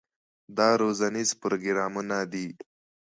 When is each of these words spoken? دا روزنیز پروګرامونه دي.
دا 0.57 0.69
روزنیز 0.81 1.29
پروګرامونه 1.41 2.17
دي. 2.31 2.47